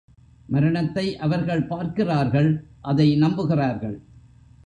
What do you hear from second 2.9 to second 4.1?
அதை நம்புகிறார்கள்.